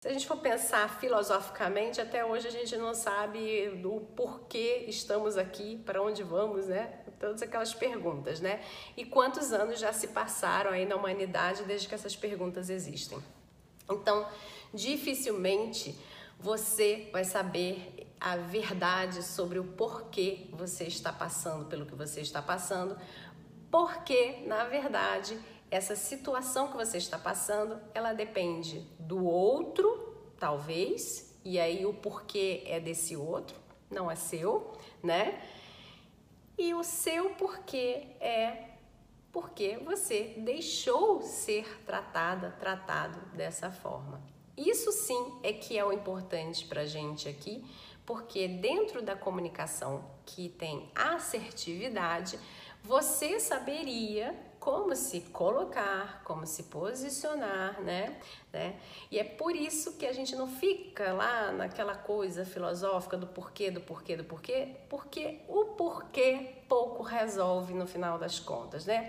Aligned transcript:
Se 0.00 0.08
a 0.08 0.12
gente 0.14 0.26
for 0.26 0.38
pensar 0.38 0.98
filosoficamente, 0.98 2.00
até 2.00 2.24
hoje 2.24 2.48
a 2.48 2.50
gente 2.50 2.74
não 2.78 2.94
sabe 2.94 3.68
do 3.82 4.00
porquê 4.16 4.86
estamos 4.88 5.36
aqui, 5.36 5.76
para 5.84 6.00
onde 6.00 6.22
vamos, 6.22 6.68
né? 6.68 7.00
Todas 7.18 7.42
aquelas 7.42 7.74
perguntas, 7.74 8.40
né? 8.40 8.64
E 8.96 9.04
quantos 9.04 9.52
anos 9.52 9.78
já 9.78 9.92
se 9.92 10.08
passaram 10.08 10.70
aí 10.70 10.86
na 10.86 10.96
humanidade 10.96 11.64
desde 11.64 11.86
que 11.86 11.94
essas 11.94 12.16
perguntas 12.16 12.70
existem. 12.70 13.18
Então, 13.90 14.26
dificilmente 14.72 15.94
você 16.38 17.10
vai 17.12 17.24
saber 17.26 18.10
a 18.18 18.38
verdade 18.38 19.22
sobre 19.22 19.58
o 19.58 19.64
porquê 19.64 20.46
você 20.52 20.84
está 20.84 21.12
passando 21.12 21.66
pelo 21.66 21.84
que 21.84 21.94
você 21.94 22.22
está 22.22 22.40
passando, 22.40 22.98
porque, 23.70 24.44
na 24.46 24.64
verdade, 24.64 25.38
essa 25.70 25.94
situação 25.94 26.68
que 26.68 26.76
você 26.76 26.98
está 26.98 27.18
passando, 27.18 27.80
ela 27.94 28.12
depende 28.12 28.80
do 28.98 29.24
outro, 29.24 30.32
talvez, 30.38 31.38
e 31.44 31.60
aí 31.60 31.86
o 31.86 31.94
porquê 31.94 32.62
é 32.66 32.80
desse 32.80 33.16
outro, 33.16 33.56
não 33.90 34.10
é 34.10 34.16
seu, 34.16 34.72
né? 35.02 35.40
E 36.58 36.74
o 36.74 36.82
seu 36.82 37.30
porquê 37.30 38.08
é 38.20 38.70
porque 39.32 39.78
você 39.78 40.34
deixou 40.38 41.22
ser 41.22 41.84
tratada, 41.84 42.50
tratado 42.58 43.20
dessa 43.36 43.70
forma. 43.70 44.20
Isso 44.56 44.90
sim 44.90 45.38
é 45.42 45.52
que 45.52 45.78
é 45.78 45.84
o 45.84 45.92
importante 45.92 46.66
para 46.66 46.84
gente 46.84 47.28
aqui, 47.28 47.64
porque 48.04 48.48
dentro 48.48 49.00
da 49.00 49.14
comunicação 49.14 50.04
que 50.26 50.48
tem 50.48 50.90
assertividade, 50.94 52.38
você 52.82 53.38
saberia 53.38 54.36
como 54.60 54.94
se 54.94 55.22
colocar, 55.22 56.22
como 56.22 56.46
se 56.46 56.64
posicionar, 56.64 57.80
né? 57.80 58.20
né? 58.52 58.78
E 59.10 59.18
é 59.18 59.24
por 59.24 59.56
isso 59.56 59.96
que 59.96 60.06
a 60.06 60.12
gente 60.12 60.36
não 60.36 60.46
fica 60.46 61.14
lá 61.14 61.50
naquela 61.50 61.96
coisa 61.96 62.44
filosófica 62.44 63.16
do 63.16 63.26
porquê, 63.26 63.70
do 63.70 63.80
porquê, 63.80 64.16
do 64.16 64.24
porquê, 64.24 64.76
porque 64.88 65.40
o 65.48 65.64
porquê 65.64 66.56
pouco 66.68 67.02
resolve 67.02 67.72
no 67.72 67.86
final 67.86 68.18
das 68.18 68.38
contas, 68.38 68.84
né? 68.84 69.08